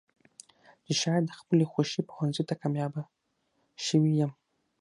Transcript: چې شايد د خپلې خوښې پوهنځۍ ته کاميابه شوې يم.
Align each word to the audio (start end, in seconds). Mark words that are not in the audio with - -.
چې 0.85 0.93
شايد 1.01 1.23
د 1.27 1.31
خپلې 1.39 1.65
خوښې 1.71 2.01
پوهنځۍ 2.09 2.43
ته 2.49 2.53
کاميابه 2.61 3.01
شوې 3.85 4.11
يم. 4.21 4.31